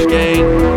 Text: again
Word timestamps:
again 0.00 0.69